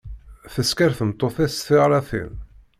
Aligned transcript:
Tesker 0.53 0.91
tmeṭṭut-is 0.97 1.55
tiɣratin. 1.67 2.31